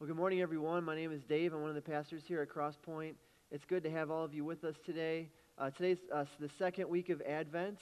[0.00, 0.82] Well, good morning, everyone.
[0.84, 1.52] My name is Dave.
[1.52, 3.12] I'm one of the pastors here at Crosspoint.
[3.50, 5.28] It's good to have all of you with us today.
[5.58, 7.76] Uh, today's uh, the second week of Advent,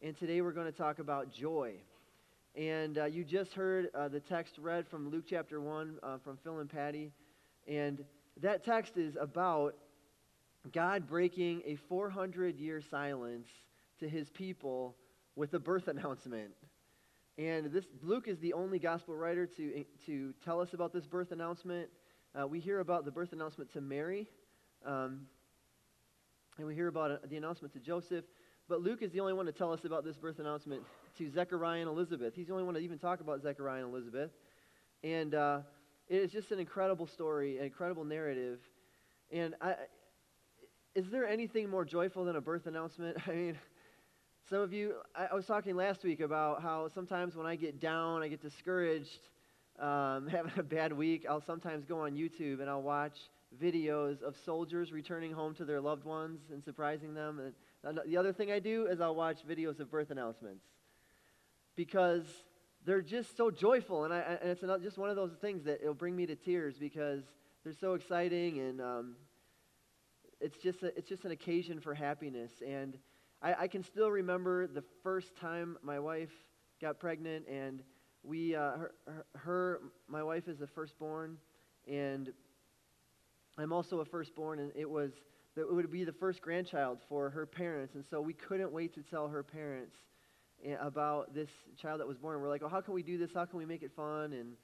[0.00, 1.72] and today we're going to talk about joy.
[2.54, 6.38] And uh, you just heard uh, the text read from Luke chapter 1 uh, from
[6.44, 7.10] Phil and Patty.
[7.66, 8.04] And
[8.40, 9.74] that text is about
[10.72, 13.48] God breaking a 400 year silence
[13.98, 14.94] to his people
[15.34, 16.52] with a birth announcement.
[17.36, 21.32] And this Luke is the only gospel writer to, to tell us about this birth
[21.32, 21.88] announcement.
[22.38, 24.28] Uh, we hear about the birth announcement to Mary,
[24.86, 25.22] um,
[26.58, 28.24] and we hear about uh, the announcement to Joseph.
[28.68, 30.82] But Luke is the only one to tell us about this birth announcement
[31.18, 32.34] to Zechariah and Elizabeth.
[32.36, 34.30] He's the only one to even talk about Zechariah and Elizabeth.
[35.02, 35.60] And uh,
[36.08, 38.60] it is just an incredible story, an incredible narrative.
[39.32, 39.74] And I,
[40.94, 43.18] is there anything more joyful than a birth announcement?
[43.26, 43.58] I mean,
[44.50, 47.80] some of you, I, I was talking last week about how sometimes when I get
[47.80, 49.28] down, I get discouraged,
[49.78, 53.16] um, having a bad week, I'll sometimes go on YouTube and I'll watch
[53.62, 57.52] videos of soldiers returning home to their loved ones and surprising them.
[57.84, 60.64] And the other thing I do is I'll watch videos of birth announcements
[61.74, 62.24] because
[62.84, 64.04] they're just so joyful.
[64.04, 66.76] And, I, and it's just one of those things that it'll bring me to tears
[66.78, 67.22] because
[67.62, 69.14] they're so exciting and um,
[70.40, 72.50] it's, just a, it's just an occasion for happiness.
[72.66, 72.98] And
[73.44, 76.32] I, I, can still remember the first time my wife
[76.80, 77.82] got pregnant, and
[78.22, 78.94] we, uh, her,
[79.34, 81.36] her, my wife is the firstborn,
[81.86, 82.32] and
[83.58, 85.12] I'm also a firstborn, and it was,
[85.56, 88.94] that it would be the first grandchild for her parents, and so we couldn't wait
[88.94, 89.94] to tell her parents
[90.64, 92.40] eh, about this child that was born.
[92.40, 93.34] We're like, well, how can we do this?
[93.34, 94.32] How can we make it fun?
[94.32, 94.56] And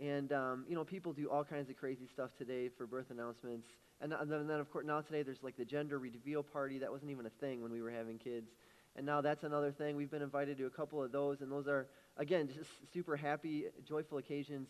[0.00, 3.68] and um, you know, people do all kinds of crazy stuff today for birth announcements.
[4.00, 6.78] And, and then, of course, now today there's like the gender reveal party.
[6.78, 8.50] That wasn't even a thing when we were having kids.
[8.96, 9.96] And now that's another thing.
[9.96, 13.64] We've been invited to a couple of those, and those are, again, just super happy,
[13.86, 14.68] joyful occasions.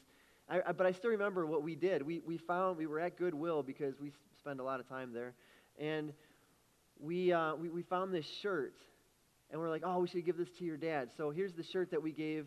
[0.48, 2.02] I, I, but I still remember what we did.
[2.02, 5.34] We, we found, we were at Goodwill because we spend a lot of time there.
[5.78, 6.12] And
[6.98, 8.76] we, uh, we, we found this shirt,
[9.50, 11.10] and we're like, oh, we should give this to your dad.
[11.16, 12.46] So here's the shirt that we gave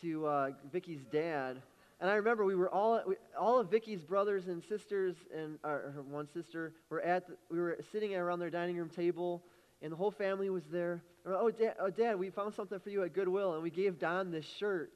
[0.00, 1.60] to uh, Vicky's dad
[2.00, 3.02] and I remember we were all,
[3.38, 7.78] all of Vicky's brothers and sisters and her one sister were at, the, we were
[7.90, 9.42] sitting around their dining room table,
[9.82, 11.02] and the whole family was there.
[11.26, 14.30] oh, dad, oh, Dad, we found something for you at Goodwill, and we gave Don
[14.30, 14.92] this shirt.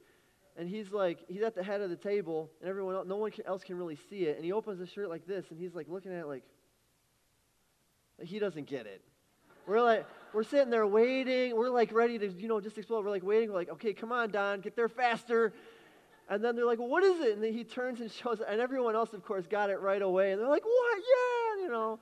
[0.55, 3.31] And he's like, he's at the head of the table, and everyone, else, no one
[3.45, 4.35] else can really see it.
[4.35, 6.43] And he opens the shirt like this, and he's like looking at it like,
[8.21, 9.01] he doesn't get it.
[9.65, 11.55] We're like, we're sitting there waiting.
[11.55, 13.05] We're like ready to, you know, just explode.
[13.05, 13.49] We're like waiting.
[13.49, 15.53] We're like, okay, come on, Don, get there faster.
[16.29, 17.33] And then they're like, what is it?
[17.33, 18.41] And then he turns and shows.
[18.47, 20.31] And everyone else, of course, got it right away.
[20.31, 20.97] And they're like, what?
[20.97, 21.99] Yeah, you know.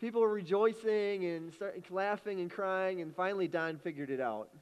[0.00, 3.00] People were rejoicing and start, laughing and crying.
[3.00, 4.48] And finally, Don figured it out.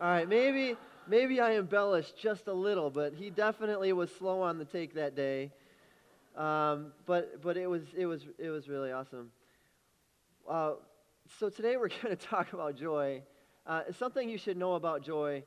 [0.00, 4.58] All right, maybe, maybe I embellished just a little, but he definitely was slow on
[4.58, 5.52] the take that day.
[6.36, 9.30] Um, but but it was, it, was, it was really awesome.
[10.48, 10.74] Uh,
[11.38, 13.22] so today we're going to talk about joy.
[13.66, 15.42] Uh, something you should know about joy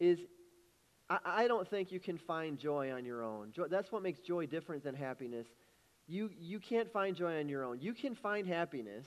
[0.00, 0.18] is
[1.08, 3.52] I, I, don't think you can find joy on your own.
[3.52, 5.46] Joy, that's what makes joy different than happiness.
[6.06, 7.80] You, you can't find joy on your own.
[7.80, 9.06] You can find happiness.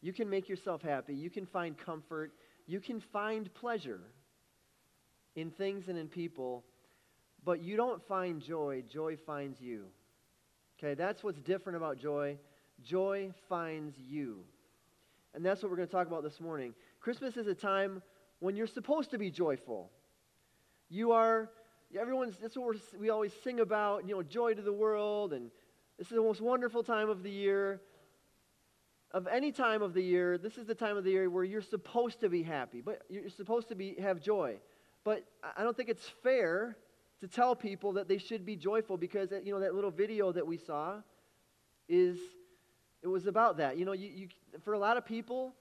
[0.00, 1.14] You can make yourself happy.
[1.14, 2.32] You can find comfort.
[2.66, 4.00] You can find pleasure
[5.34, 6.64] in things and in people.
[7.44, 8.84] But you don't find joy.
[8.90, 9.86] Joy finds you.
[10.78, 12.36] Okay, that's what's different about joy.
[12.82, 14.44] Joy finds you.
[15.34, 16.74] And that's what we're going to talk about this morning.
[17.00, 18.02] Christmas is a time
[18.40, 19.90] when you're supposed to be joyful.
[20.88, 21.50] You are,
[21.98, 25.50] everyone's, that's what we always sing about, you know, joy to the world, and
[25.98, 27.80] this is the most wonderful time of the year.
[29.12, 31.62] Of any time of the year, this is the time of the year where you're
[31.62, 34.58] supposed to be happy, but you're supposed to be, have joy.
[35.02, 35.24] But
[35.56, 36.76] I don't think it's fair
[37.20, 40.46] to tell people that they should be joyful because, you know, that little video that
[40.46, 41.00] we saw
[41.88, 42.18] is,
[43.02, 43.78] it was about that.
[43.78, 44.28] You know, you, you,
[44.62, 45.54] for a lot of people,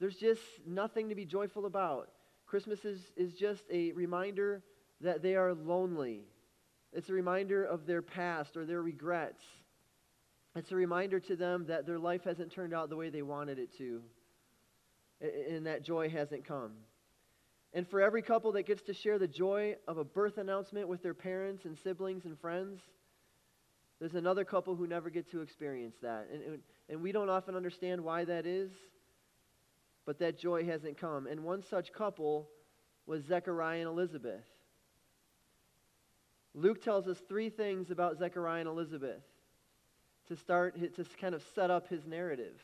[0.00, 2.10] there's just nothing to be joyful about.
[2.46, 4.62] Christmas is, is just a reminder
[5.00, 6.24] that they are lonely.
[6.92, 9.42] It's a reminder of their past or their regrets.
[10.54, 13.58] It's a reminder to them that their life hasn't turned out the way they wanted
[13.58, 14.02] it to,
[15.20, 16.72] and that joy hasn't come.
[17.74, 21.02] And for every couple that gets to share the joy of a birth announcement with
[21.02, 22.80] their parents and siblings and friends,
[23.98, 26.28] there's another couple who never get to experience that.
[26.32, 28.70] And, and we don't often understand why that is
[30.06, 31.26] but that joy hasn't come.
[31.26, 32.48] And one such couple
[33.06, 34.44] was Zechariah and Elizabeth.
[36.54, 39.22] Luke tells us three things about Zechariah and Elizabeth
[40.28, 42.60] to start, to kind of set up his narrative.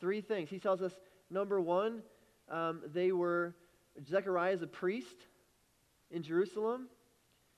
[0.00, 0.48] Three things.
[0.48, 0.92] He tells us,
[1.30, 2.02] number one,
[2.50, 3.54] um, they were,
[4.08, 5.16] Zechariah is a priest.
[6.10, 6.88] in Jerusalem.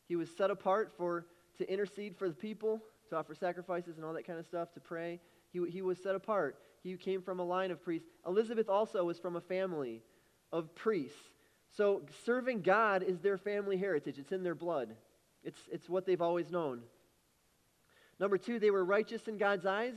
[0.06, 1.26] He was set apart for
[1.58, 2.80] to intercede for the people,
[3.10, 5.20] to offer sacrifices and all that kind of stuff, to pray.
[5.52, 6.56] He, he was set apart.
[6.82, 8.08] He came from a line of priests.
[8.26, 10.02] Elizabeth also was from a family
[10.52, 11.18] of priests.
[11.76, 14.94] So serving God is their family heritage, it's in their blood,
[15.44, 16.80] it's, it's what they've always known.
[18.20, 19.94] Number two, they were righteous in God's eyes.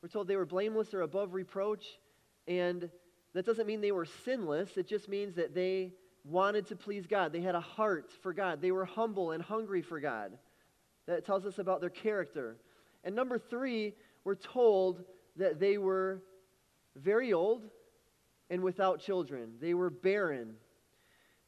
[0.00, 1.84] We're told they were blameless or above reproach.
[2.46, 2.88] And
[3.34, 5.92] that doesn't mean they were sinless, it just means that they
[6.24, 7.32] wanted to please God.
[7.32, 8.62] They had a heart for God.
[8.62, 10.38] They were humble and hungry for God.
[11.06, 12.56] That tells us about their character.
[13.02, 13.92] And number three,
[14.24, 15.04] we're told
[15.36, 16.22] that they were
[16.96, 17.64] very old
[18.50, 19.54] and without children.
[19.60, 20.54] They were barren.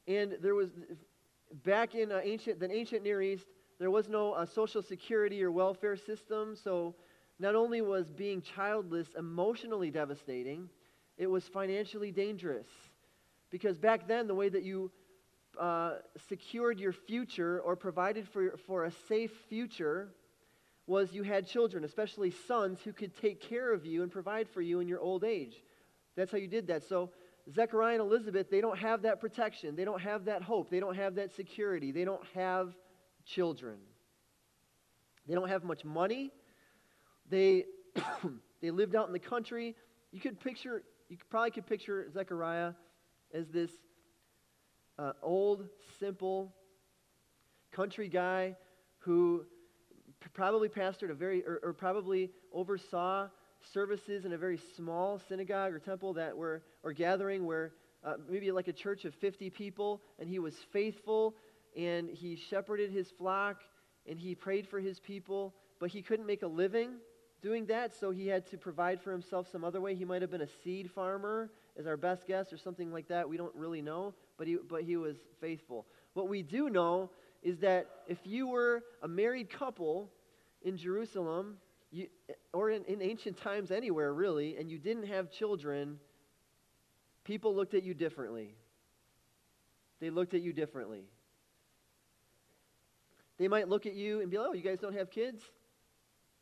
[0.08, 0.70] And there was,
[1.64, 3.46] back in uh, ancient, the ancient Near East,
[3.78, 6.56] there was no uh, social security or welfare system.
[6.56, 6.94] So
[7.38, 10.68] not only was being childless emotionally devastating,
[11.18, 12.66] it was financially dangerous.
[13.50, 14.90] Because back then, the way that you
[15.58, 15.94] uh,
[16.28, 20.08] secured your future or provided for, for a safe future
[20.86, 24.60] was you had children, especially sons, who could take care of you and provide for
[24.60, 25.62] you in your old age.
[26.16, 26.84] That's how you did that.
[26.88, 27.10] So,
[27.52, 29.76] Zechariah and Elizabeth, they don't have that protection.
[29.76, 30.70] They don't have that hope.
[30.70, 31.92] They don't have that security.
[31.92, 32.74] They don't have
[33.24, 33.76] children.
[35.28, 36.32] They don't have much money.
[37.28, 37.66] They,
[38.62, 39.76] they lived out in the country.
[40.12, 42.72] You could picture, you probably could picture Zechariah
[43.32, 43.70] as this
[44.98, 45.68] uh, old,
[46.00, 46.54] simple
[47.72, 48.56] country guy
[48.98, 49.44] who
[50.32, 53.28] probably pastored a very, or, or probably oversaw
[53.72, 57.72] services in a very small synagogue or temple that were, or gathering where
[58.04, 61.34] uh, maybe like a church of 50 people, and he was faithful
[61.76, 63.62] and he shepherded his flock
[64.08, 66.92] and he prayed for his people, but he couldn't make a living
[67.42, 69.94] doing that, so he had to provide for himself some other way.
[69.94, 73.28] He might have been a seed farmer, as our best guess, or something like that.
[73.28, 75.86] We don't really know, but he, but he was faithful.
[76.14, 77.10] What we do know
[77.42, 80.10] is that if you were a married couple
[80.66, 81.56] in Jerusalem
[81.92, 82.08] you,
[82.52, 85.98] or in, in ancient times anywhere really, and you didn't have children,
[87.24, 88.54] people looked at you differently.
[90.00, 91.04] They looked at you differently.
[93.38, 95.42] They might look at you and be like, oh, you guys don't have kids?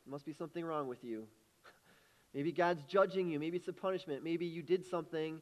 [0.04, 1.26] There must be something wrong with you.
[2.34, 3.38] Maybe God's judging you.
[3.38, 4.24] Maybe it's a punishment.
[4.24, 5.40] Maybe you did something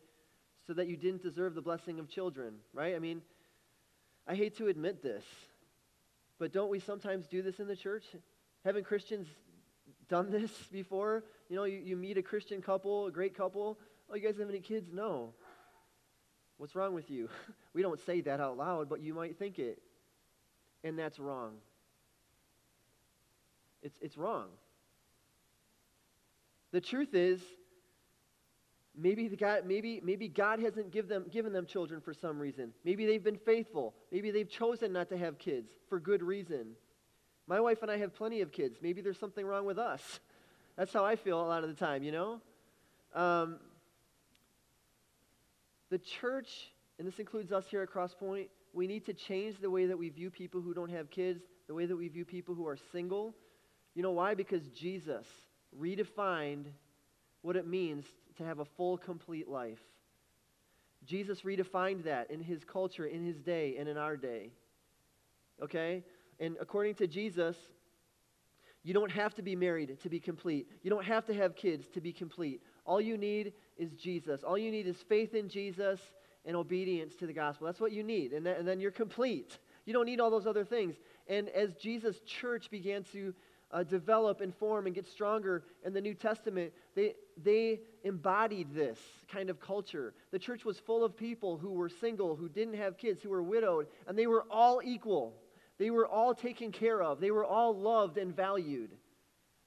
[0.66, 2.94] so that you didn't deserve the blessing of children, right?
[2.94, 3.22] I mean,
[4.26, 5.24] I hate to admit this,
[6.38, 8.04] but don't we sometimes do this in the church?
[8.64, 9.26] Haven't Christians
[10.08, 11.24] done this before?
[11.48, 13.78] You know, you, you meet a Christian couple, a great couple.
[14.10, 14.90] Oh, you guys have any kids?
[14.92, 15.34] No.
[16.58, 17.28] What's wrong with you?
[17.74, 19.82] we don't say that out loud, but you might think it.
[20.84, 21.54] And that's wrong.
[23.82, 24.46] It's, it's wrong.
[26.72, 27.40] The truth is,
[28.96, 32.72] maybe, the God, maybe, maybe God hasn't give them, given them children for some reason.
[32.84, 33.94] Maybe they've been faithful.
[34.10, 36.76] Maybe they've chosen not to have kids for good reason.
[37.46, 38.78] My wife and I have plenty of kids.
[38.80, 40.20] Maybe there's something wrong with us.
[40.76, 42.40] That's how I feel a lot of the time, you know?
[43.14, 43.58] Um,
[45.90, 49.86] the church, and this includes us here at Crosspoint, we need to change the way
[49.86, 52.66] that we view people who don't have kids, the way that we view people who
[52.66, 53.34] are single.
[53.94, 54.34] You know why?
[54.34, 55.26] Because Jesus
[55.78, 56.66] redefined
[57.42, 58.06] what it means
[58.38, 59.80] to have a full, complete life.
[61.04, 64.52] Jesus redefined that in his culture, in his day, and in our day.
[65.60, 66.04] Okay?
[66.42, 67.56] And according to Jesus,
[68.82, 70.68] you don't have to be married to be complete.
[70.82, 72.60] You don't have to have kids to be complete.
[72.84, 74.42] All you need is Jesus.
[74.42, 76.00] All you need is faith in Jesus
[76.44, 77.66] and obedience to the gospel.
[77.66, 78.32] That's what you need.
[78.32, 79.56] And, and then you're complete.
[79.84, 80.96] You don't need all those other things.
[81.28, 83.32] And as Jesus' church began to
[83.70, 88.98] uh, develop and form and get stronger in the New Testament, they, they embodied this
[89.30, 90.12] kind of culture.
[90.32, 93.44] The church was full of people who were single, who didn't have kids, who were
[93.44, 95.34] widowed, and they were all equal.
[95.78, 97.20] They were all taken care of.
[97.20, 98.90] They were all loved and valued.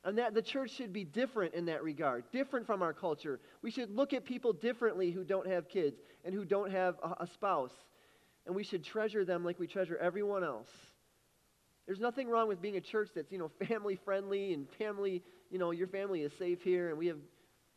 [0.03, 3.39] And that the church should be different in that regard, different from our culture.
[3.63, 7.23] We should look at people differently who don't have kids and who don't have a,
[7.23, 7.73] a spouse.
[8.45, 10.69] And we should treasure them like we treasure everyone else.
[11.87, 15.57] There's nothing wrong with being a church that's, you know, family friendly and family, you
[15.57, 17.17] know, your family is safe here and we have,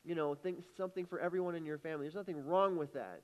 [0.04, 0.36] you know,
[0.76, 2.04] something for everyone in your family.
[2.04, 3.22] There's nothing wrong with that.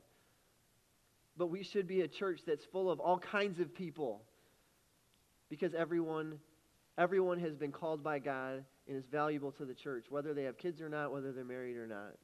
[1.36, 4.22] But we should be a church that's full of all kinds of people
[5.48, 6.38] because everyone
[6.96, 10.56] everyone has been called by God and is valuable to the church, whether they have
[10.56, 12.14] kids or not, whether they're married or not.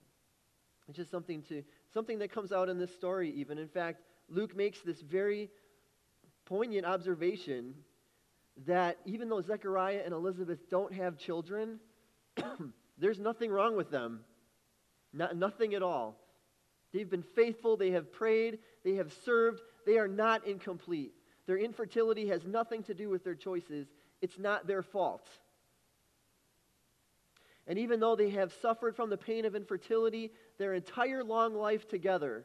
[0.88, 1.62] It's just something to
[1.92, 3.58] something that comes out in this story even.
[3.58, 5.50] In fact, Luke makes this very
[6.44, 7.74] poignant observation
[8.66, 11.78] that even though Zechariah and Elizabeth don't have children,
[12.98, 14.20] there's nothing wrong with them.
[15.12, 16.16] Not, nothing at all.
[16.92, 21.12] They've been faithful, they have prayed, they have served, they are not incomplete.
[21.50, 23.88] Their infertility has nothing to do with their choices,
[24.22, 25.26] it's not their fault.
[27.66, 31.88] And even though they have suffered from the pain of infertility their entire long life
[31.88, 32.44] together,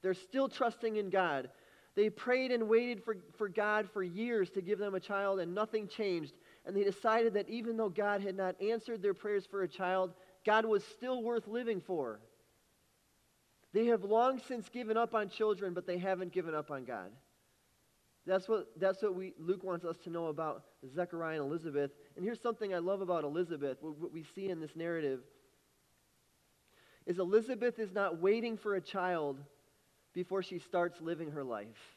[0.00, 1.50] they're still trusting in God.
[1.96, 5.54] They prayed and waited for, for God for years to give them a child, and
[5.54, 6.32] nothing changed.
[6.64, 10.14] And they decided that even though God had not answered their prayers for a child,
[10.46, 12.20] God was still worth living for.
[13.74, 17.10] They have long since given up on children, but they haven't given up on God.
[18.26, 20.64] That's what, that's what we, Luke wants us to know about
[20.94, 21.90] Zechariah and Elizabeth.
[22.16, 25.20] And here's something I love about Elizabeth, what we see in this narrative,
[27.06, 29.38] is Elizabeth is not waiting for a child
[30.14, 31.96] before she starts living her life.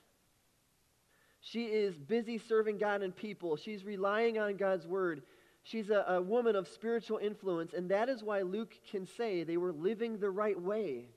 [1.39, 3.55] She is busy serving God and people.
[3.55, 5.21] She's relying on God's word.
[5.63, 9.57] She's a, a, woman of spiritual influence, and that is why Luke can say they
[9.57, 11.09] were living the right way.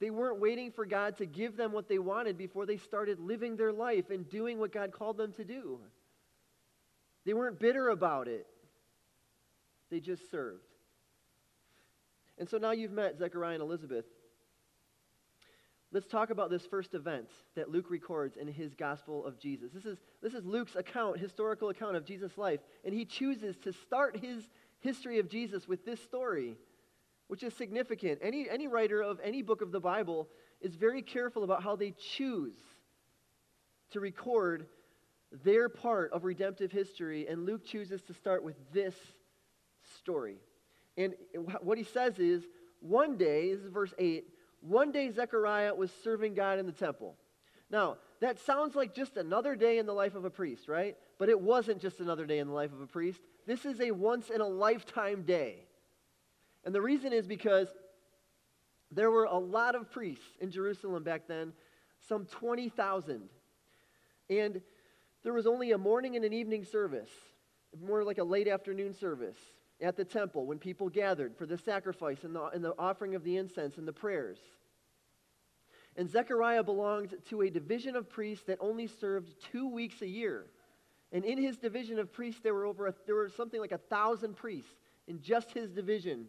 [0.00, 3.56] They weren't waiting for God to give them what they wanted before they started living
[3.56, 5.78] their life and doing what God called them to do.
[7.24, 8.46] They weren't bitter about it,
[9.90, 10.62] they just served.
[12.38, 14.06] And so now you've met Zechariah and Elizabeth.
[15.92, 19.70] Let's talk about this first event that Luke records in his Gospel of Jesus.
[19.72, 23.72] This is, this is Luke's account, historical account of Jesus' life, and he chooses to
[23.72, 24.48] start his
[24.80, 26.56] history of Jesus with this story,
[27.28, 28.18] which is significant.
[28.22, 30.28] Any, any writer of any book of the Bible
[30.60, 32.56] is very careful about how they choose
[33.90, 34.66] to record
[35.42, 38.94] their part of redemptive history, and Luke chooses to start with this
[39.96, 40.36] story.
[40.96, 41.14] And
[41.60, 42.44] what he says is,
[42.80, 44.24] one day, this is verse 8,
[44.60, 47.16] one day, Zechariah was serving God in the temple.
[47.70, 50.96] Now, that sounds like just another day in the life of a priest, right?
[51.18, 53.20] But it wasn't just another day in the life of a priest.
[53.46, 55.66] This is a once in a lifetime day.
[56.64, 57.68] And the reason is because
[58.90, 61.52] there were a lot of priests in Jerusalem back then,
[62.08, 63.28] some 20,000.
[64.30, 64.60] And
[65.22, 67.10] there was only a morning and an evening service,
[67.82, 69.38] more like a late afternoon service
[69.80, 73.24] at the temple when people gathered for the sacrifice and the, and the offering of
[73.24, 74.38] the incense and the prayers.
[75.96, 80.46] And Zechariah belonged to a division of priests that only served two weeks a year.
[81.12, 83.78] And in his division of priests, there were over a, there were something like a
[83.78, 84.74] thousand priests
[85.06, 86.26] in just his division.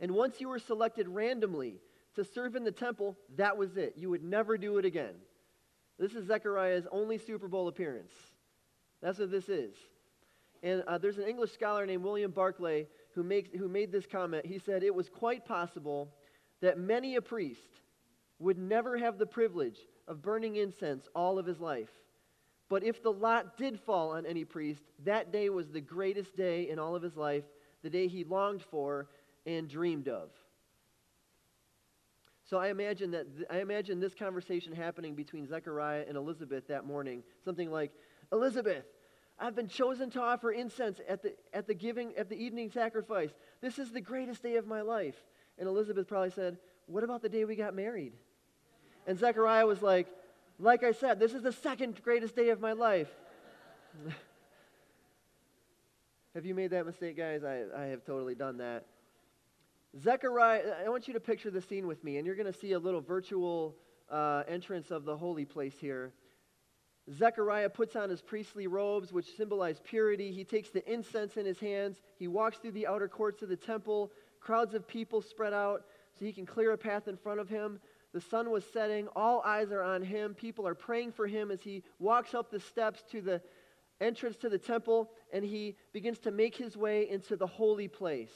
[0.00, 1.80] And once you were selected randomly
[2.14, 3.94] to serve in the temple, that was it.
[3.96, 5.14] You would never do it again.
[5.98, 8.12] This is Zechariah's only Super Bowl appearance.
[9.02, 9.74] That's what this is.
[10.62, 14.46] And uh, there's an English scholar named William Barclay who, makes, who made this comment.
[14.46, 16.08] He said, It was quite possible
[16.60, 17.80] that many a priest
[18.38, 21.90] would never have the privilege of burning incense all of his life.
[22.68, 26.68] But if the lot did fall on any priest, that day was the greatest day
[26.68, 27.44] in all of his life,
[27.82, 29.08] the day he longed for
[29.56, 30.30] and dreamed of.
[32.44, 36.86] So I imagine that th- I imagine this conversation happening between Zechariah and Elizabeth that
[36.86, 37.22] morning.
[37.44, 37.92] Something like,
[38.32, 38.84] Elizabeth,
[39.38, 43.30] I've been chosen to offer incense at the, at the giving, at the evening sacrifice.
[43.60, 45.16] This is the greatest day of my life.
[45.58, 48.14] And Elizabeth probably said, What about the day we got married?
[49.06, 50.08] And Zechariah was like,
[50.58, 53.10] Like I said, this is the second greatest day of my life.
[56.34, 57.44] have you made that mistake, guys?
[57.44, 58.84] I, I have totally done that.
[60.02, 62.72] Zechariah, I want you to picture the scene with me, and you're going to see
[62.72, 63.74] a little virtual
[64.10, 66.12] uh, entrance of the holy place here.
[67.12, 70.30] Zechariah puts on his priestly robes, which symbolize purity.
[70.30, 72.00] He takes the incense in his hands.
[72.18, 74.12] He walks through the outer courts of the temple.
[74.40, 75.84] Crowds of people spread out
[76.18, 77.80] so he can clear a path in front of him.
[78.12, 79.08] The sun was setting.
[79.16, 80.34] All eyes are on him.
[80.34, 83.42] People are praying for him as he walks up the steps to the
[84.00, 88.30] entrance to the temple and he begins to make his way into the holy place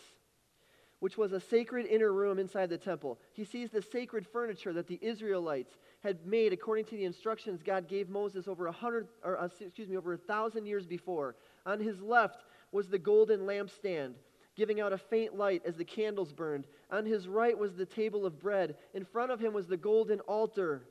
[1.02, 3.18] which was a sacred inner room inside the temple.
[3.32, 7.88] He sees the sacred furniture that the Israelites had made according to the instructions God
[7.88, 11.35] gave Moses over a hundred, or uh, excuse me, over a thousand years before.
[11.66, 14.12] On his left was the golden lampstand,
[14.54, 16.68] giving out a faint light as the candles burned.
[16.92, 18.76] On his right was the table of bread.
[18.94, 20.87] In front of him was the golden altar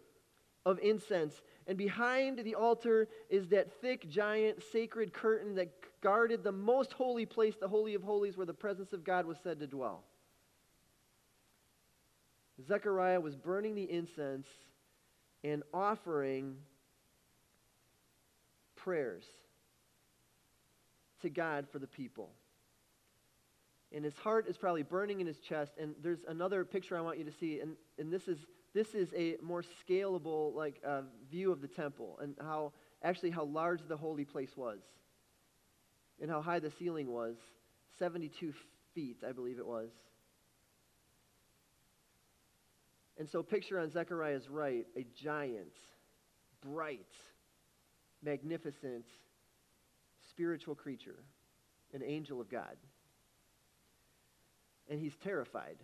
[0.65, 1.41] of incense.
[1.67, 5.69] And behind the altar is that thick, giant, sacred curtain that
[6.01, 9.37] guarded the most holy place, the Holy of Holies, where the presence of God was
[9.43, 10.03] said to dwell.
[12.67, 14.47] Zechariah was burning the incense
[15.43, 16.57] and offering
[18.75, 19.25] prayers
[21.21, 22.31] to God for the people.
[23.93, 25.73] And his heart is probably burning in his chest.
[25.79, 27.59] And there's another picture I want you to see.
[27.59, 28.39] And, and this, is,
[28.73, 32.71] this is a more scalable like, uh, view of the temple and how
[33.03, 34.79] actually how large the holy place was
[36.21, 37.35] and how high the ceiling was
[37.97, 38.53] 72
[38.93, 39.89] feet, I believe it was.
[43.17, 45.75] And so picture on Zechariah's right a giant,
[46.65, 47.05] bright,
[48.23, 49.05] magnificent,
[50.29, 51.23] spiritual creature,
[51.93, 52.77] an angel of God.
[54.89, 55.77] And he's terrified.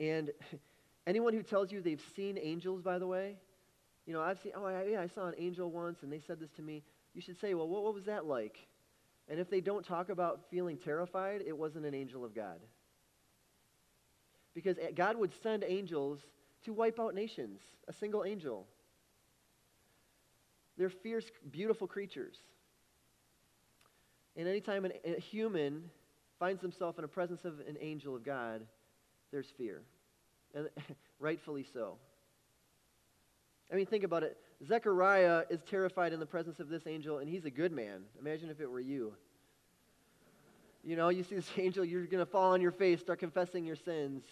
[0.00, 0.30] And
[1.06, 3.36] anyone who tells you they've seen angels, by the way,
[4.06, 6.50] you know, I've seen, oh, yeah, I saw an angel once and they said this
[6.56, 6.82] to me.
[7.16, 8.58] You should say, well, what, what was that like?
[9.28, 12.60] And if they don't talk about feeling terrified, it wasn't an angel of God.
[14.54, 16.20] Because God would send angels
[16.66, 18.66] to wipe out nations, a single angel.
[20.76, 22.36] They're fierce, beautiful creatures.
[24.36, 25.90] And anytime an, a human
[26.38, 28.60] finds himself in the presence of an angel of God,
[29.32, 29.80] there's fear.
[30.54, 30.68] And
[31.18, 31.96] rightfully so.
[33.72, 34.36] I mean, think about it.
[34.64, 38.02] Zechariah is terrified in the presence of this angel, and he's a good man.
[38.18, 39.12] Imagine if it were you.
[40.82, 43.64] You know, you see this angel, you're going to fall on your face, start confessing
[43.64, 44.22] your sins,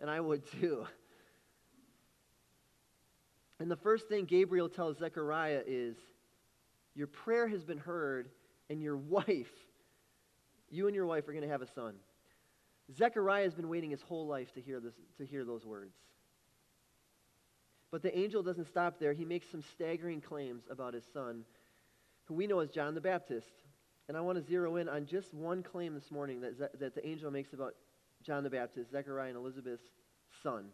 [0.00, 0.86] and I would too.
[3.60, 5.96] And the first thing Gabriel tells Zechariah is,
[6.96, 8.28] Your prayer has been heard,
[8.68, 9.52] and your wife,
[10.70, 11.94] you and your wife are going to have a son.
[12.96, 15.94] Zechariah has been waiting his whole life to hear, this, to hear those words.
[17.92, 19.12] But the angel doesn't stop there.
[19.12, 21.44] He makes some staggering claims about his son,
[22.24, 23.52] who we know as John the Baptist.
[24.08, 27.06] And I want to zero in on just one claim this morning that, that the
[27.06, 27.74] angel makes about
[28.24, 29.84] John the Baptist, Zechariah and Elizabeth's
[30.42, 30.64] son.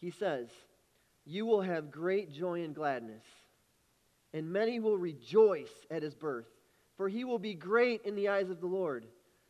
[0.00, 0.48] He says,
[1.24, 3.24] You will have great joy and gladness,
[4.32, 6.48] and many will rejoice at his birth,
[6.96, 9.06] for he will be great in the eyes of the Lord.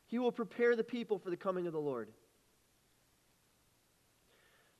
[0.06, 2.08] He will prepare the people for the coming of the Lord.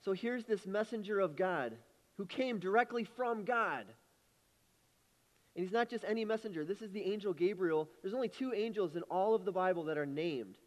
[0.04, 1.76] So here's this messenger of God
[2.16, 3.87] who came directly from God.
[5.54, 6.64] And he's not just any messenger.
[6.64, 7.88] This is the angel Gabriel.
[8.02, 10.59] There's only two angels in all of the Bible that are named.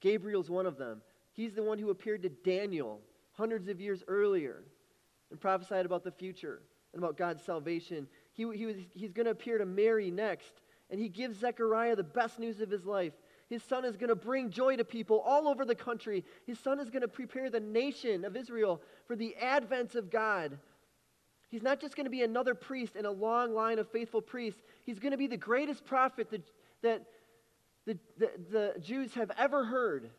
[0.00, 1.02] Gabriel's one of them.
[1.32, 3.00] He's the one who appeared to Daniel
[3.32, 4.62] hundreds of years earlier
[5.30, 6.60] and prophesied about the future
[6.92, 8.06] and about God's salvation.
[8.32, 12.02] He, he was, he's going to appear to Mary next, and he gives Zechariah the
[12.02, 13.12] best news of his life.
[13.50, 16.24] His son is going to bring joy to people all over the country.
[16.46, 20.56] His son is going to prepare the nation of Israel for the advent of God.
[21.50, 24.62] He's not just going to be another priest in a long line of faithful priests,
[24.86, 26.48] he's going to be the greatest prophet that,
[26.82, 27.02] that
[27.86, 30.10] the, the, the Jews have ever heard.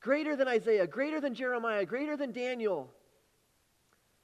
[0.00, 2.90] Greater than Isaiah, greater than Jeremiah, greater than Daniel.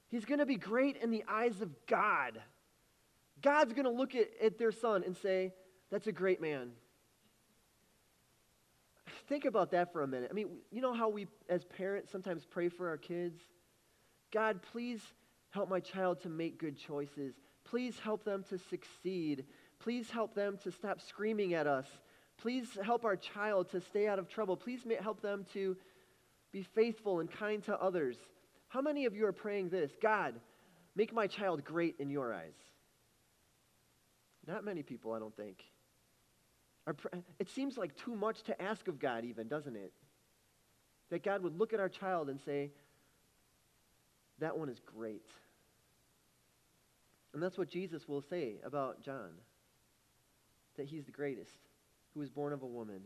[0.09, 2.41] He's going to be great in the eyes of God.
[3.41, 5.53] God's going to look at, at their son and say,
[5.91, 6.71] that's a great man.
[9.27, 10.29] Think about that for a minute.
[10.31, 13.39] I mean, you know how we, as parents, sometimes pray for our kids?
[14.31, 15.01] God, please
[15.51, 17.35] help my child to make good choices.
[17.63, 19.45] Please help them to succeed.
[19.79, 21.87] Please help them to stop screaming at us.
[22.37, 24.57] Please help our child to stay out of trouble.
[24.57, 25.77] Please help them to
[26.51, 28.17] be faithful and kind to others.
[28.67, 29.91] How many of you are praying this?
[30.01, 30.35] God,
[30.95, 32.55] make my child great in your eyes.
[34.47, 35.63] Not many people, I don't think.
[37.39, 39.93] It seems like too much to ask of God, even, doesn't it?
[41.09, 42.71] That God would look at our child and say,
[44.39, 45.27] That one is great.
[47.33, 49.29] And that's what Jesus will say about John
[50.77, 51.51] that he's the greatest,
[52.13, 53.01] who was born of a woman.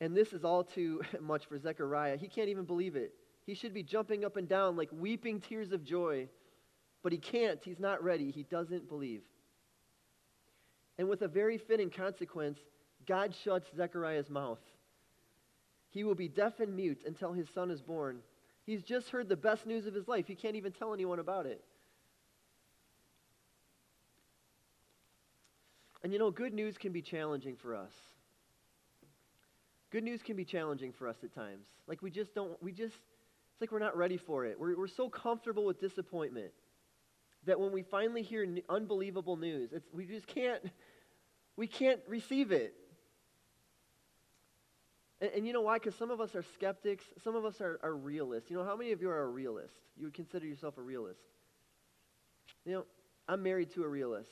[0.00, 2.16] And this is all too much for Zechariah.
[2.16, 3.12] He can't even believe it.
[3.44, 6.28] He should be jumping up and down like weeping tears of joy,
[7.02, 7.60] but he can't.
[7.64, 8.30] He's not ready.
[8.30, 9.22] He doesn't believe.
[10.98, 12.58] And with a very fitting consequence,
[13.06, 14.60] God shuts Zechariah's mouth.
[15.90, 18.18] He will be deaf and mute until his son is born.
[18.64, 20.26] He's just heard the best news of his life.
[20.26, 21.62] He can't even tell anyone about it.
[26.02, 27.92] And you know, good news can be challenging for us.
[29.90, 31.66] Good news can be challenging for us at times.
[31.86, 34.58] Like we just don't, we just, it's like we're not ready for it.
[34.58, 36.52] We're, we're so comfortable with disappointment
[37.46, 40.62] that when we finally hear unbelievable news, we just can't,
[41.56, 42.74] we can't receive it.
[45.20, 45.78] And, and you know why?
[45.78, 48.50] Because some of us are skeptics, some of us are, are realists.
[48.50, 49.74] You know, how many of you are a realist?
[49.96, 51.20] You would consider yourself a realist.
[52.64, 52.84] You know,
[53.28, 54.30] I'm married to a realist.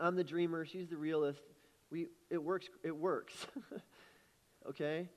[0.00, 1.40] I'm the dreamer, she's the realist.
[1.90, 3.34] We, it works, it works.
[4.68, 5.08] okay?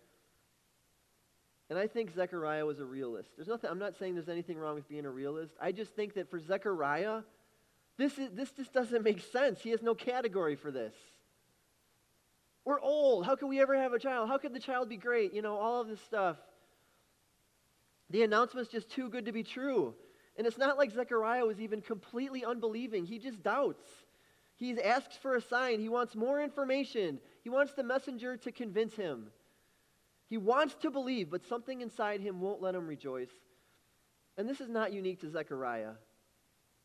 [1.70, 3.30] And I think Zechariah was a realist.
[3.38, 5.54] There's nothing, I'm not saying there's anything wrong with being a realist.
[5.60, 7.22] I just think that for Zechariah,
[7.98, 9.62] this, is, this just doesn't make sense.
[9.62, 10.94] He has no category for this.
[12.66, 13.26] We're old.
[13.26, 14.28] How can we ever have a child?
[14.28, 15.34] How could the child be great?
[15.34, 16.38] You know, all of this stuff.
[18.10, 19.94] The announcement's just too good to be true.
[20.38, 23.06] And it's not like Zechariah was even completely unbelieving.
[23.06, 23.88] He just doubts.
[24.58, 25.80] He asks for a sign.
[25.80, 27.20] He wants more information.
[27.44, 29.28] He wants the messenger to convince him.
[30.28, 33.30] He wants to believe, but something inside him won't let him rejoice.
[34.38, 35.92] And this is not unique to Zechariah.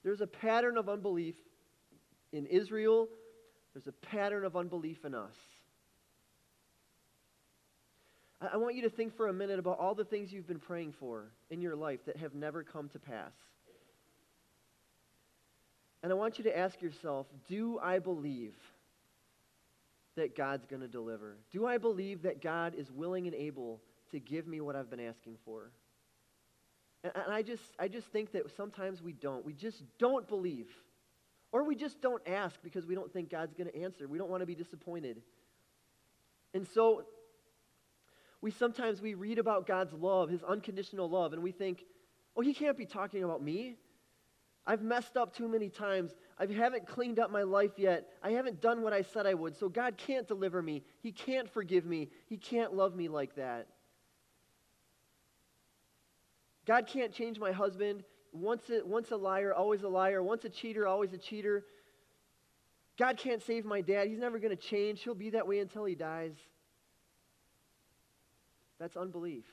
[0.02, 1.36] There's a pattern of unbelief
[2.32, 3.08] in Israel,
[3.74, 5.34] there's a pattern of unbelief in us.
[8.40, 10.94] I want you to think for a minute about all the things you've been praying
[10.98, 13.32] for in your life that have never come to pass.
[16.02, 18.54] And I want you to ask yourself do I believe
[20.16, 21.36] that God's going to deliver?
[21.52, 25.00] Do I believe that God is willing and able to give me what I've been
[25.00, 25.70] asking for?
[27.04, 29.44] And, and I, just, I just think that sometimes we don't.
[29.44, 30.68] We just don't believe.
[31.52, 34.06] Or we just don't ask because we don't think God's going to answer.
[34.06, 35.20] We don't want to be disappointed.
[36.54, 37.04] And so
[38.40, 41.84] we sometimes we read about God's love, his unconditional love, and we think,
[42.36, 43.76] "Oh, he can't be talking about me.
[44.66, 46.14] I've messed up too many times.
[46.38, 48.08] I haven't cleaned up my life yet.
[48.22, 49.56] I haven't done what I said I would.
[49.56, 50.82] So God can't deliver me.
[51.00, 52.08] He can't forgive me.
[52.26, 53.66] He can't love me like that.
[56.66, 58.04] God can't change my husband.
[58.32, 60.22] Once a, once a liar, always a liar.
[60.22, 61.64] Once a cheater, always a cheater.
[62.98, 64.08] God can't save my dad.
[64.08, 65.02] He's never going to change.
[65.02, 66.34] He'll be that way until he dies.
[68.78, 69.44] That's unbelief.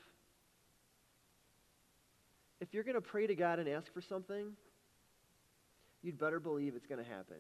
[2.60, 4.54] If you're going to pray to God and ask for something,
[6.02, 7.38] you'd better believe it's going to happen.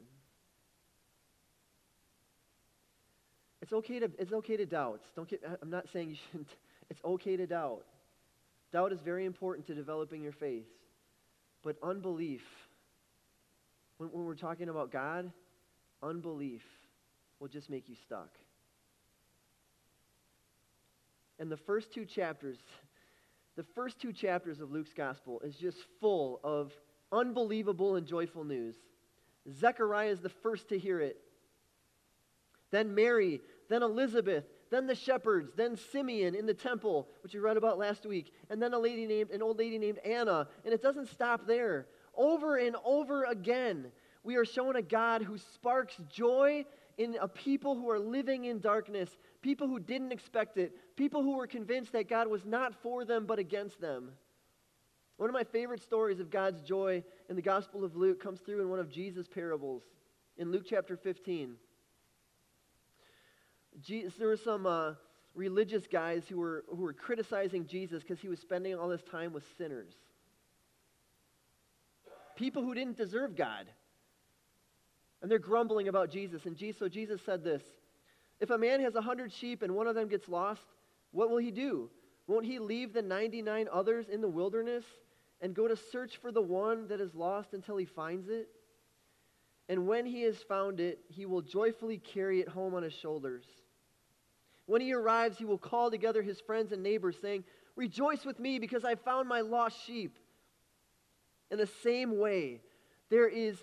[3.61, 5.01] It's okay to it's okay to doubt.
[5.15, 6.49] Don't get I'm not saying you shouldn't.
[6.89, 7.83] It's okay to doubt.
[8.71, 10.67] Doubt is very important to developing your faith.
[11.63, 12.43] But unbelief,
[13.97, 15.31] when, when we're talking about God,
[16.03, 16.63] unbelief
[17.39, 18.29] will just make you stuck.
[21.39, 22.57] And the first two chapters,
[23.55, 26.73] the first two chapters of Luke's gospel is just full of
[27.11, 28.75] unbelievable and joyful news.
[29.53, 31.17] Zechariah is the first to hear it.
[32.71, 37.57] Then Mary, then Elizabeth, then the shepherds, then Simeon in the temple, which we read
[37.57, 40.81] about last week, and then a lady named an old lady named Anna, and it
[40.81, 41.87] doesn't stop there.
[42.15, 43.91] Over and over again,
[44.23, 46.65] we are shown a God who sparks joy
[46.97, 49.09] in a people who are living in darkness,
[49.41, 53.25] people who didn't expect it, people who were convinced that God was not for them
[53.25, 54.11] but against them.
[55.17, 58.61] One of my favorite stories of God's joy in the Gospel of Luke comes through
[58.61, 59.83] in one of Jesus' parables
[60.37, 61.55] in Luke chapter 15.
[63.81, 64.93] Jesus, there were some uh,
[65.35, 69.33] religious guys who were, who were criticizing Jesus because he was spending all this time
[69.33, 69.93] with sinners.
[72.35, 73.67] People who didn't deserve God.
[75.21, 76.45] And they're grumbling about Jesus.
[76.45, 77.63] And Jesus, so Jesus said this
[78.39, 80.61] If a man has a hundred sheep and one of them gets lost,
[81.11, 81.89] what will he do?
[82.27, 84.83] Won't he leave the 99 others in the wilderness
[85.41, 88.49] and go to search for the one that is lost until he finds it?
[89.69, 93.45] And when he has found it, he will joyfully carry it home on his shoulders.
[94.67, 97.43] When he arrives, he will call together his friends and neighbors, saying,
[97.75, 100.17] Rejoice with me because I found my lost sheep.
[101.49, 102.61] In the same way,
[103.09, 103.57] there is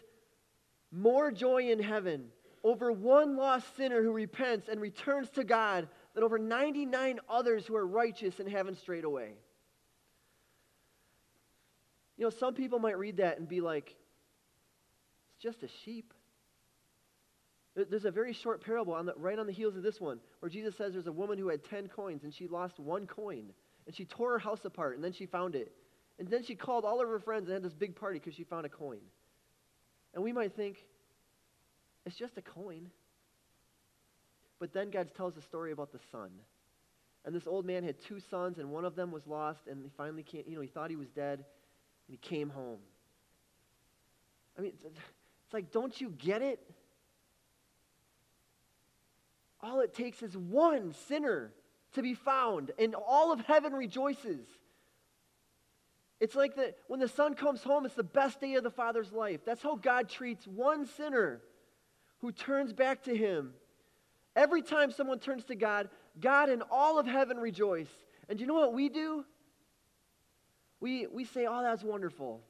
[0.90, 2.30] more joy in heaven
[2.62, 7.76] over one lost sinner who repents and returns to God than over 99 others who
[7.76, 9.32] are righteous and haven't strayed away.
[12.16, 13.94] You know, some people might read that and be like,
[15.34, 16.14] it's just a sheep.
[17.76, 20.48] There's a very short parable on the, right on the heels of this one where
[20.48, 23.52] Jesus says there's a woman who had 10 coins and she lost one coin.
[23.86, 25.72] And she tore her house apart and then she found it.
[26.18, 28.44] And then she called all of her friends and had this big party because she
[28.44, 29.00] found a coin.
[30.14, 30.76] And we might think,
[32.06, 32.90] it's just a coin.
[34.60, 36.30] But then God tells a story about the son.
[37.24, 39.90] And this old man had two sons, and one of them was lost, and he
[39.96, 41.44] finally came, you know, he thought he was dead, and
[42.06, 42.78] he came home.
[44.58, 46.60] I mean, it's, it's like, don't you get it?
[49.64, 51.50] All it takes is one sinner
[51.94, 54.46] to be found, and all of heaven rejoices.
[56.20, 59.10] It's like that when the son comes home, it's the best day of the father's
[59.10, 59.40] life.
[59.44, 61.40] That's how God treats one sinner
[62.20, 63.54] who turns back to him.
[64.36, 65.88] Every time someone turns to God,
[66.20, 67.90] God and all of heaven rejoice.
[68.28, 69.24] And you know what we do?
[70.80, 72.42] We, we say, oh, that's wonderful.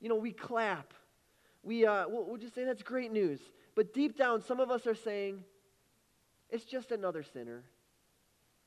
[0.00, 0.92] You know, we clap.
[1.62, 3.40] We, uh, we'll, we'll just say, that's great news.
[3.74, 5.44] But deep down, some of us are saying,
[6.50, 7.64] it's just another sinner.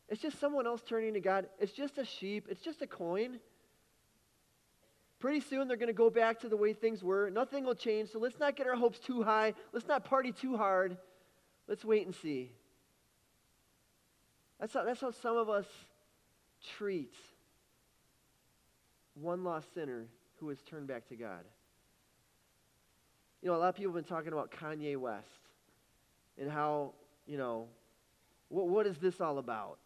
[0.10, 1.48] It's just someone else turning to God.
[1.60, 2.48] It's just a sheep.
[2.50, 3.40] It's just a coin.
[5.20, 7.30] Pretty soon they're going to go back to the way things were.
[7.30, 8.12] Nothing will change.
[8.12, 9.54] So let's not get our hopes too high.
[9.72, 10.98] Let's not party too hard.
[11.68, 12.52] Let's wait and see.
[14.60, 15.66] That's how, that's how some of us
[16.78, 17.14] treat
[19.16, 20.08] one lost sinner
[20.40, 21.46] who has turned back to God.
[23.42, 25.26] You know, a lot of people have been talking about Kanye West.
[26.38, 26.94] and how,
[27.26, 27.68] you know,
[28.50, 29.78] what, what is this all about?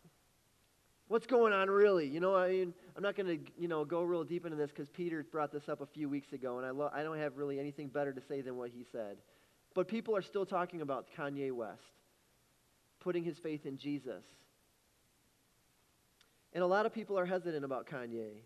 [1.07, 2.07] What's going on really?
[2.07, 4.71] You know, I mean, I'm not going to, you know, go real deep into this
[4.71, 7.37] because Peter brought this up a few weeks ago, and I, lo- I don't have
[7.37, 9.17] really anything better to say than what he said.
[9.75, 11.81] But people are still talking about Kanye West,
[12.99, 14.23] putting his faith in Jesus.
[16.53, 18.41] And a lot of people are hesitant about Kanye.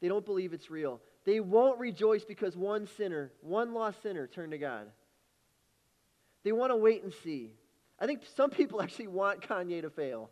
[0.00, 1.00] They don't believe it's real.
[1.24, 4.86] They won't rejoice because one sinner, one lost sinner, turned to God.
[6.44, 7.52] They want to wait and see.
[7.98, 10.30] I think some people actually want Kanye to fail.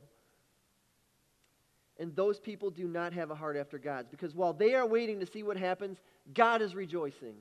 [1.99, 5.21] And those people do not have a heart after God's because while they are waiting
[5.21, 5.99] to see what happens,
[6.33, 7.35] God is rejoicing.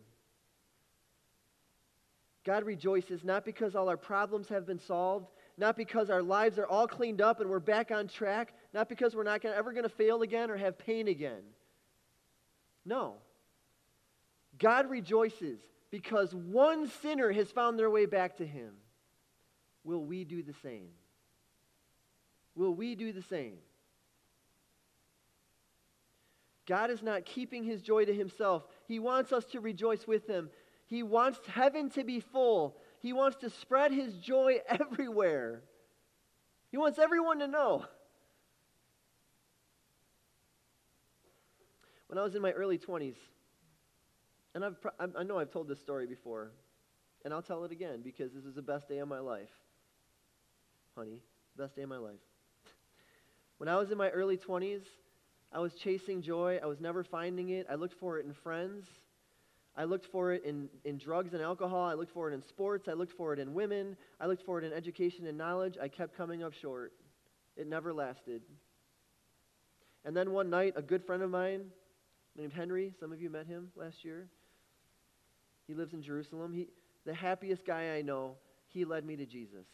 [2.45, 6.65] God rejoices not because all our problems have been solved, not because our lives are
[6.65, 9.83] all cleaned up and we're back on track, not because we're not gonna, ever going
[9.83, 11.41] to fail again or have pain again.
[12.85, 13.15] No.
[14.57, 15.59] God rejoices
[15.91, 18.73] because one sinner has found their way back to Him.
[19.83, 20.89] Will we do the same?
[22.55, 23.57] Will we do the same?
[26.67, 28.63] God is not keeping his joy to himself.
[28.87, 30.49] He wants us to rejoice with him.
[30.85, 32.77] He wants heaven to be full.
[32.99, 35.63] He wants to spread his joy everywhere.
[36.69, 37.85] He wants everyone to know.
[42.07, 43.15] When I was in my early 20s,
[44.53, 44.77] and I've,
[45.15, 46.51] I know I've told this story before,
[47.23, 49.49] and I'll tell it again because this is the best day of my life.
[50.99, 51.21] Honey,
[51.57, 52.19] best day of my life.
[53.57, 54.81] when I was in my early 20s,
[55.53, 56.59] I was chasing joy.
[56.61, 57.67] I was never finding it.
[57.71, 58.83] I looked for it in friends.
[59.77, 61.85] I looked for it in, in drugs and alcohol.
[61.85, 62.89] I looked for it in sports.
[62.89, 63.95] I looked for it in women.
[64.19, 65.77] I looked for it in education and knowledge.
[65.81, 66.91] I kept coming up short.
[67.55, 68.41] It never lasted.
[70.03, 71.67] And then one night, a good friend of mine
[72.35, 74.27] named Henry, some of you met him last year.
[75.65, 76.51] He lives in Jerusalem.
[76.51, 76.67] He,
[77.05, 78.35] the happiest guy I know,
[78.67, 79.65] he led me to Jesus.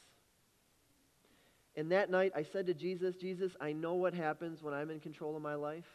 [1.77, 4.99] And that night, I said to Jesus, Jesus, I know what happens when I'm in
[4.99, 5.85] control of my life.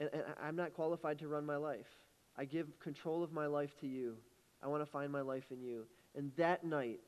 [0.00, 1.86] And, and I'm not qualified to run my life.
[2.36, 4.16] I give control of my life to you.
[4.62, 5.84] I want to find my life in you.
[6.16, 7.00] And that night,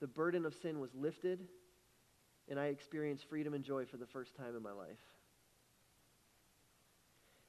[0.00, 1.46] the burden of sin was lifted,
[2.48, 4.98] and I experienced freedom and joy for the first time in my life.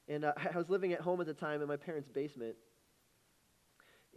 [0.07, 2.55] And uh, I was living at home at the time in my parents' basement.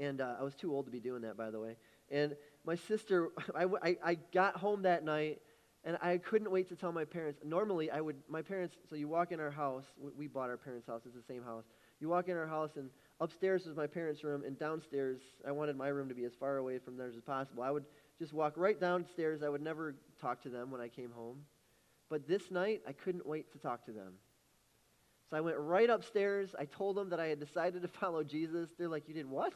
[0.00, 1.76] And uh, I was too old to be doing that, by the way.
[2.10, 2.34] And
[2.64, 5.40] my sister, I, I, I got home that night
[5.84, 7.40] and I couldn't wait to tell my parents.
[7.44, 10.56] Normally, I would, my parents, so you walk in our house, we, we bought our
[10.56, 11.64] parents' house, it's the same house.
[12.00, 15.76] You walk in our house, and upstairs was my parents' room, and downstairs, I wanted
[15.76, 17.62] my room to be as far away from theirs as possible.
[17.62, 17.84] I would
[18.18, 19.42] just walk right downstairs.
[19.42, 21.38] I would never talk to them when I came home.
[22.10, 24.14] But this night, I couldn't wait to talk to them.
[25.30, 26.54] So I went right upstairs.
[26.58, 28.68] I told them that I had decided to follow Jesus.
[28.78, 29.54] They're like, You did what?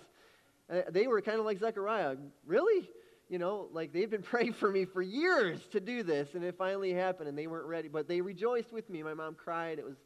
[0.70, 2.16] Uh, they were kind of like Zechariah.
[2.46, 2.88] Really?
[3.28, 6.56] You know, like they've been praying for me for years to do this, and it
[6.56, 7.88] finally happened, and they weren't ready.
[7.88, 9.02] But they rejoiced with me.
[9.02, 9.78] My mom cried.
[9.78, 9.96] It was,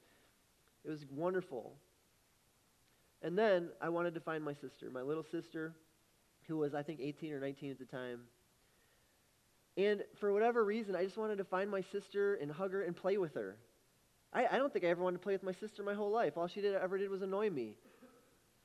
[0.85, 1.75] it was wonderful.
[3.23, 5.75] And then I wanted to find my sister, my little sister,
[6.47, 8.21] who was, I think, 18 or 19 at the time.
[9.77, 12.97] And for whatever reason, I just wanted to find my sister and hug her and
[12.97, 13.57] play with her.
[14.33, 16.37] I, I don't think I ever wanted to play with my sister my whole life.
[16.37, 17.75] All she did, ever did was annoy me.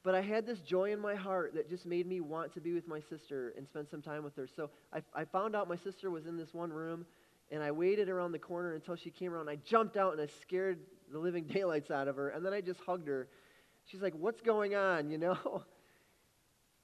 [0.04, 2.74] But I had this joy in my heart that just made me want to be
[2.74, 4.48] with my sister and spend some time with her.
[4.54, 7.06] So I, I found out my sister was in this one room,
[7.50, 9.50] and I waited around the corner until she came around.
[9.50, 10.80] I jumped out and I scared
[11.12, 13.30] the living daylights out of her, and then I just hugged her.
[13.86, 15.64] She's like, What's going on, you know?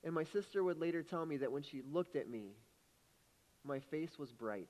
[0.04, 2.54] And my sister would later tell me that when she looked at me,
[3.66, 4.70] my face was bright.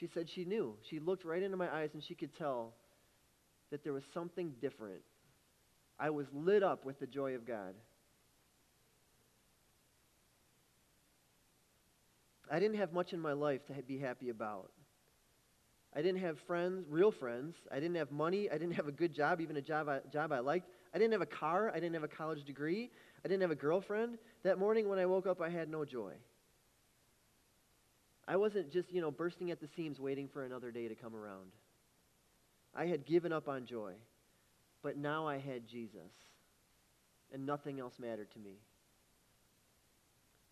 [0.00, 0.74] She said she knew.
[0.82, 2.72] She looked right into my eyes and she could tell
[3.70, 5.02] that there was something different
[5.98, 7.74] I was lit up with the joy of God.
[12.50, 14.70] I didn't have much in my life to be happy about.
[15.96, 17.54] I didn't have friends, real friends.
[17.70, 18.50] I didn't have money.
[18.50, 20.68] I didn't have a good job, even a job I, job I liked.
[20.92, 21.70] I didn't have a car.
[21.70, 22.90] I didn't have a college degree.
[23.24, 24.18] I didn't have a girlfriend.
[24.42, 26.12] That morning when I woke up, I had no joy.
[28.26, 31.14] I wasn't just, you know, bursting at the seams waiting for another day to come
[31.14, 31.52] around.
[32.74, 33.92] I had given up on joy.
[34.84, 36.12] But now I had Jesus,
[37.32, 38.58] and nothing else mattered to me.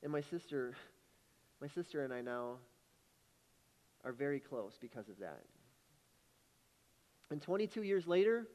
[0.02, 0.74] And my sister,
[1.60, 2.56] my sister and I now
[4.04, 5.42] are very close because of that.
[7.30, 8.48] And 22 years later,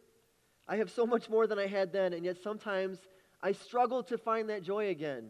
[0.67, 2.97] I have so much more than I had then, and yet sometimes
[3.43, 5.29] I struggle to find that joy again.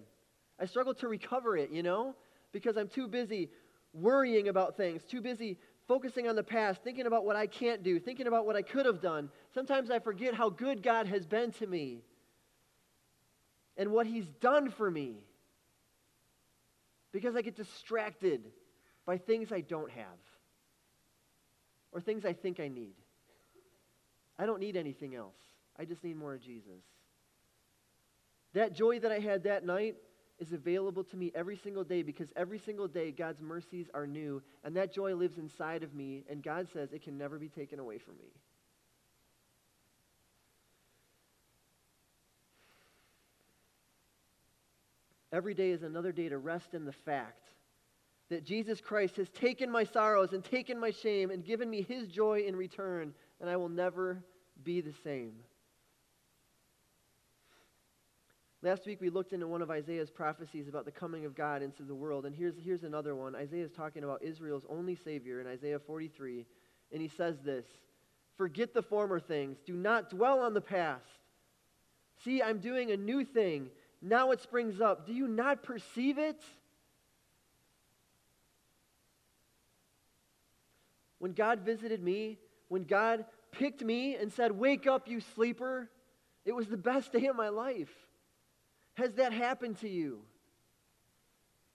[0.57, 2.15] I struggle to recover it, you know,
[2.53, 3.49] because I'm too busy
[3.91, 7.99] worrying about things, too busy focusing on the past, thinking about what I can't do,
[7.99, 9.29] thinking about what I could have done.
[9.53, 12.01] Sometimes I forget how good God has been to me
[13.77, 15.23] and what He's done for me.
[17.11, 18.43] because I get distracted
[19.05, 20.05] by things I don't have
[21.91, 22.93] or things I think I need.
[24.37, 25.37] I don't need anything else.
[25.79, 26.83] I just need more of Jesus.
[28.53, 29.95] That joy that I had that night
[30.39, 34.41] is available to me every single day because every single day God's mercies are new,
[34.63, 37.79] and that joy lives inside of me, and God says it can never be taken
[37.79, 38.31] away from me.
[45.31, 47.49] Every day is another day to rest in the fact
[48.29, 52.07] that Jesus Christ has taken my sorrows and taken my shame and given me his
[52.07, 54.23] joy in return, and I will never
[54.63, 55.33] be the same.
[58.67, 61.83] Last week we looked into one of Isaiah's prophecies about the coming of God into
[61.83, 63.33] the world, and here's, here's another one.
[63.33, 66.45] Isaiah is talking about Israel's only Savior in Isaiah 43,
[66.91, 67.65] and he says this
[68.35, 71.05] Forget the former things, do not dwell on the past.
[72.25, 73.69] See, I'm doing a new thing.
[74.01, 75.07] Now it springs up.
[75.07, 76.43] Do you not perceive it?
[81.19, 85.89] When God visited me, when God picked me and said, Wake up, you sleeper,
[86.43, 88.06] it was the best day of my life.
[88.97, 90.21] Has that happened to you?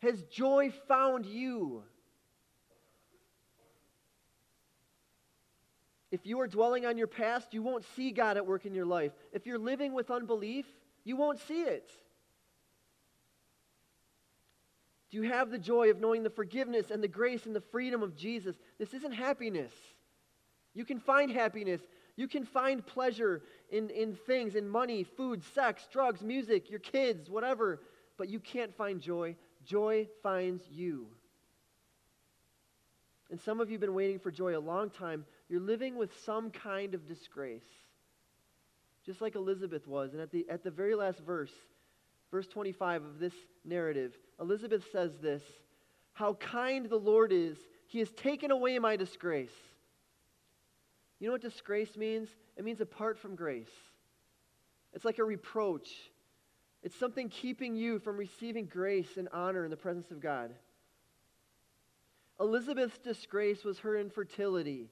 [0.01, 1.85] Has joy found you?
[6.11, 8.85] If you are dwelling on your past, you won't see God at work in your
[8.85, 9.13] life.
[9.33, 10.67] If you're living with unbelief,
[11.05, 11.89] you won't see it.
[15.13, 18.03] Do you have the joy of knowing the forgiveness and the grace and the freedom
[18.03, 18.57] of Jesus?
[18.81, 19.73] This isn't happiness.
[20.75, 21.83] You can find happiness.
[22.23, 27.29] You can find pleasure in, in things, in money, food, sex, drugs, music, your kids,
[27.29, 27.81] whatever,
[28.17, 29.35] but you can't find joy.
[29.65, 31.09] Joy finds you.
[33.33, 35.27] And some of you have been waiting for joy a long time.
[35.49, 37.67] You're living with some kind of disgrace,
[39.05, 40.13] just like Elizabeth was.
[40.13, 41.51] And at the, at the very last verse,
[42.31, 45.43] verse 25 of this narrative, Elizabeth says this
[46.13, 47.57] How kind the Lord is!
[47.89, 49.51] He has taken away my disgrace.
[51.23, 52.29] You know what disgrace means?
[52.57, 53.71] It means apart from grace.
[54.93, 55.89] It's like a reproach.
[56.83, 60.51] It's something keeping you from receiving grace and honor in the presence of God.
[62.41, 64.91] Elizabeth's disgrace was her infertility.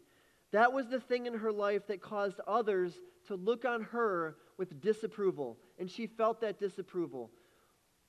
[0.52, 2.92] That was the thing in her life that caused others
[3.26, 7.32] to look on her with disapproval, and she felt that disapproval.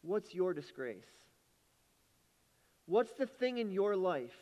[0.04, 1.10] What's your disgrace?
[2.86, 4.38] What's the thing in your life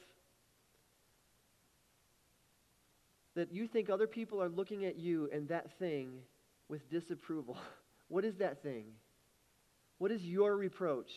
[3.35, 6.09] that you think other people are looking at you and that thing
[6.67, 7.57] with disapproval.
[8.11, 8.85] What is that thing?
[9.99, 11.11] What is your reproach?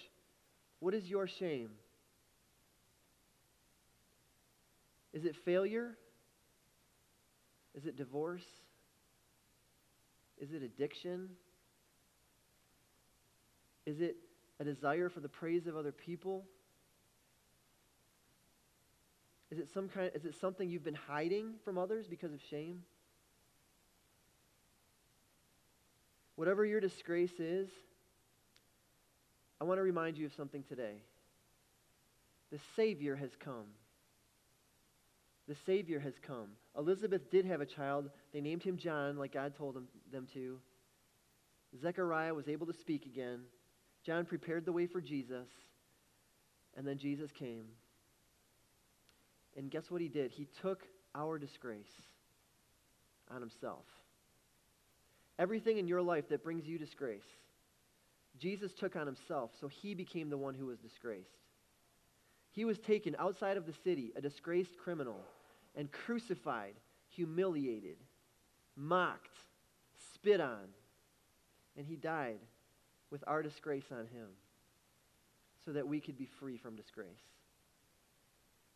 [0.79, 1.71] What is your shame?
[5.15, 5.97] Is it failure?
[7.75, 8.45] Is it divorce?
[10.39, 11.31] Is it addiction?
[13.87, 14.17] Is it
[14.61, 16.45] a desire for the praise of other people?
[19.53, 22.85] Is it some kind is it something you've been hiding from others because of shame?
[26.37, 27.69] Whatever your disgrace is,
[29.61, 31.03] I want to remind you of something today.
[32.51, 33.67] The Savior has come.
[35.47, 36.49] The Savior has come.
[36.79, 38.09] Elizabeth did have a child.
[38.33, 40.61] They named him John, like God told them, them to.
[41.79, 43.41] Zechariah was able to speak again.
[44.03, 45.49] John prepared the way for Jesus.
[46.75, 47.67] And then Jesus came.
[49.57, 50.31] And guess what he did?
[50.31, 50.83] He took
[51.15, 51.93] our disgrace
[53.31, 53.85] on himself.
[55.39, 57.25] Everything in your life that brings you disgrace,
[58.39, 61.39] Jesus took on himself, so he became the one who was disgraced.
[62.53, 65.21] He was taken outside of the city, a disgraced criminal,
[65.75, 66.75] and crucified,
[67.09, 67.97] humiliated,
[68.77, 69.37] mocked,
[70.15, 70.69] spit on,
[71.77, 72.39] and he died
[73.11, 74.29] with our disgrace on him
[75.65, 77.09] so that we could be free from disgrace.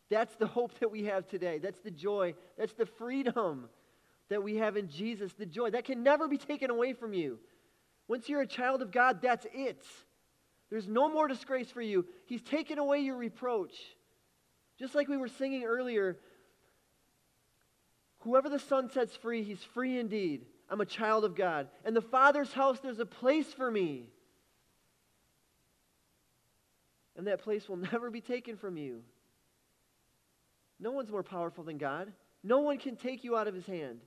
[0.09, 1.57] That's the hope that we have today.
[1.57, 2.35] That's the joy.
[2.57, 3.69] That's the freedom
[4.29, 5.33] that we have in Jesus.
[5.33, 7.39] The joy that can never be taken away from you.
[8.07, 9.83] Once you're a child of God, that's it.
[10.69, 12.05] There's no more disgrace for you.
[12.25, 13.75] He's taken away your reproach.
[14.79, 16.17] Just like we were singing earlier,
[18.19, 20.45] whoever the Son sets free, he's free indeed.
[20.69, 21.67] I'm a child of God.
[21.85, 24.07] In the Father's house, there's a place for me.
[27.15, 29.01] And that place will never be taken from you.
[30.79, 32.11] No one's more powerful than God.
[32.43, 33.99] No one can take you out of his hand.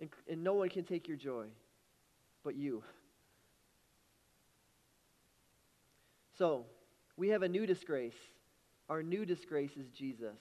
[0.00, 1.46] And, and no one can take your joy
[2.44, 2.82] but you.
[6.38, 6.66] So,
[7.16, 8.12] we have a new disgrace.
[8.88, 10.36] Our new disgrace is Jesus.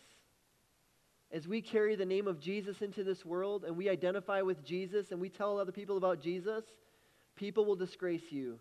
[1.32, 5.12] As we carry the name of Jesus into this world and we identify with Jesus
[5.12, 6.64] and we tell other people about Jesus,
[7.36, 8.60] people will disgrace you.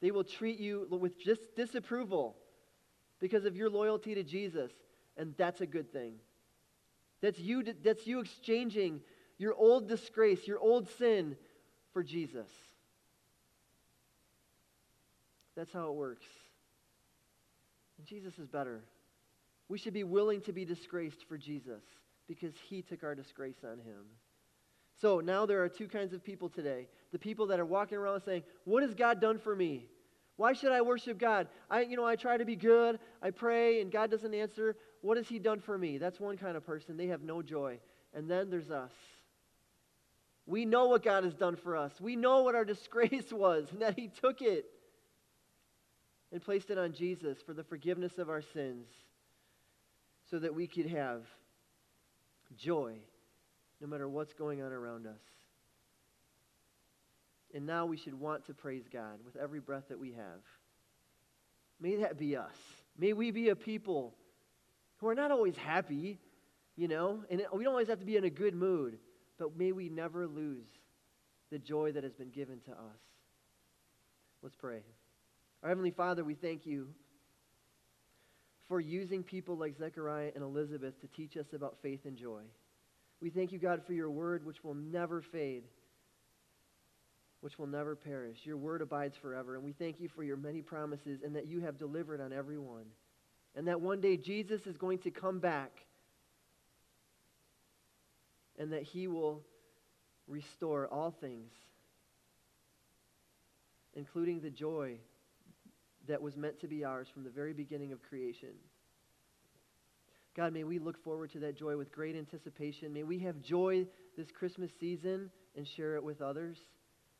[0.00, 2.36] They will treat you with just disapproval
[3.22, 4.72] because of your loyalty to Jesus,
[5.16, 6.14] and that's a good thing.
[7.20, 9.00] That's you, that's you exchanging
[9.38, 11.36] your old disgrace, your old sin
[11.92, 12.48] for Jesus.
[15.56, 16.26] That's how it works.
[17.96, 18.82] And Jesus is better.
[19.68, 21.82] We should be willing to be disgraced for Jesus
[22.26, 24.02] because he took our disgrace on him.
[25.00, 28.22] So now there are two kinds of people today the people that are walking around
[28.22, 29.86] saying, What has God done for me?
[30.36, 31.48] Why should I worship God?
[31.70, 34.76] I, you know, I try to be good, I pray, and God doesn't answer.
[35.00, 35.98] What has He done for me?
[35.98, 36.96] That's one kind of person.
[36.96, 37.78] They have no joy.
[38.14, 38.92] And then there's us.
[40.46, 41.92] We know what God has done for us.
[42.00, 44.66] We know what our disgrace was, and that He took it
[46.32, 48.88] and placed it on Jesus for the forgiveness of our sins
[50.30, 51.22] so that we could have
[52.56, 52.94] joy
[53.80, 55.20] no matter what's going on around us.
[57.54, 60.40] And now we should want to praise God with every breath that we have.
[61.80, 62.54] May that be us.
[62.98, 64.14] May we be a people
[64.98, 66.18] who are not always happy,
[66.76, 68.98] you know, and we don't always have to be in a good mood,
[69.38, 70.66] but may we never lose
[71.50, 73.00] the joy that has been given to us.
[74.42, 74.80] Let's pray.
[75.62, 76.88] Our Heavenly Father, we thank you
[78.68, 82.42] for using people like Zechariah and Elizabeth to teach us about faith and joy.
[83.20, 85.64] We thank you, God, for your word, which will never fade
[87.42, 88.38] which will never perish.
[88.44, 89.56] Your word abides forever.
[89.56, 92.56] And we thank you for your many promises and that you have delivered on every
[92.56, 92.84] one.
[93.56, 95.72] And that one day Jesus is going to come back
[98.56, 99.42] and that he will
[100.28, 101.50] restore all things,
[103.94, 104.98] including the joy
[106.06, 108.50] that was meant to be ours from the very beginning of creation.
[110.36, 112.92] God, may we look forward to that joy with great anticipation.
[112.92, 113.84] May we have joy
[114.16, 116.56] this Christmas season and share it with others.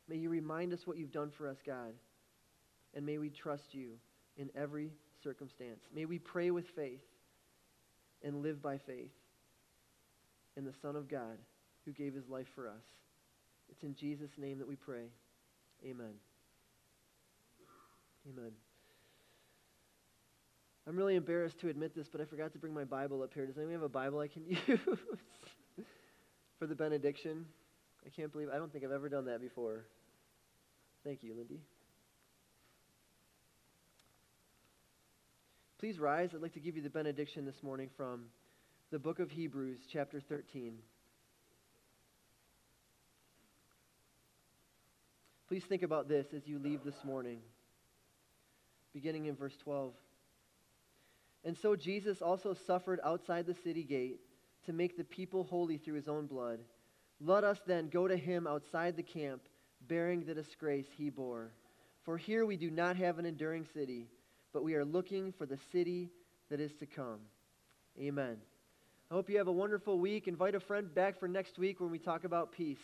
[0.08, 1.94] May you remind us what you've done for us, God.
[2.94, 3.92] And may we trust you
[4.36, 4.90] in every
[5.22, 5.80] circumstance.
[5.94, 7.00] May we pray with faith
[8.22, 9.12] and live by faith
[10.56, 11.38] in the Son of God
[11.84, 12.82] who gave his life for us.
[13.70, 15.06] It's in Jesus' name that we pray.
[15.84, 16.14] Amen.
[18.28, 18.52] Amen.
[20.86, 23.46] I'm really embarrassed to admit this, but I forgot to bring my Bible up here.
[23.46, 24.80] Does anyone have a Bible I can use
[26.58, 27.46] for the benediction?
[28.04, 29.84] I can't believe, I don't think I've ever done that before.
[31.04, 31.60] Thank you, Lindy.
[35.78, 36.30] Please rise.
[36.34, 38.26] I'd like to give you the benediction this morning from
[38.92, 40.74] the book of Hebrews, chapter 13.
[45.48, 47.38] Please think about this as you leave this morning,
[48.94, 49.92] beginning in verse 12.
[51.44, 54.20] And so Jesus also suffered outside the city gate
[54.66, 56.60] to make the people holy through his own blood.
[57.24, 59.42] Let us then go to him outside the camp,
[59.86, 61.52] bearing the disgrace he bore.
[62.04, 64.08] For here we do not have an enduring city,
[64.52, 66.10] but we are looking for the city
[66.50, 67.20] that is to come.
[68.00, 68.38] Amen.
[69.08, 70.26] I hope you have a wonderful week.
[70.26, 72.78] Invite a friend back for next week when we talk about peace.